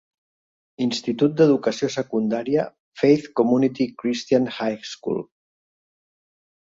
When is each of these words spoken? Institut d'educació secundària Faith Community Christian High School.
Institut 0.85 1.35
d'educació 1.41 1.89
secundària 1.95 2.65
Faith 3.01 3.29
Community 3.43 3.89
Christian 4.05 4.49
High 4.55 4.81
School. 4.95 5.23